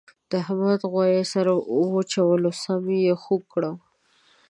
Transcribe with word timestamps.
د 0.29 0.31
احمد 0.41 0.81
غوایه 0.91 1.23
سر 1.31 1.45
را 1.47 1.55
واچولو 1.93 2.51
سم 2.63 2.83
یې 3.05 3.13
خوږ 3.23 3.41
کړم. 3.53 3.75